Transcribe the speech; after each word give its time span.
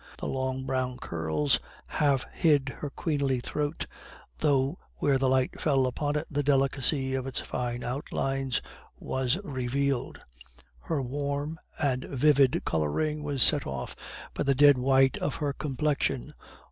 The 0.17 0.25
long 0.25 0.63
brown 0.63 0.97
curls 0.97 1.59
half 1.85 2.25
hid 2.33 2.69
her 2.79 2.89
queenly 2.89 3.39
throat, 3.39 3.85
though 4.39 4.79
where 4.95 5.19
the 5.19 5.29
light 5.29 5.61
fell 5.61 5.85
upon 5.85 6.15
it, 6.15 6.25
the 6.27 6.41
delicacy 6.41 7.13
of 7.13 7.27
its 7.27 7.39
fine 7.39 7.83
outlines 7.83 8.63
was 8.97 9.37
revealed. 9.43 10.19
Her 10.79 11.03
warm 11.03 11.59
and 11.79 12.05
vivid 12.05 12.63
coloring 12.65 13.21
was 13.21 13.43
set 13.43 13.67
off 13.67 13.95
by 14.33 14.41
the 14.41 14.55
dead 14.55 14.79
white 14.79 15.19
of 15.19 15.35
her 15.35 15.53
complexion. 15.53 16.33